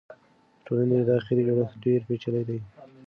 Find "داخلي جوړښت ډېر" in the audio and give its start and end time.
1.11-1.99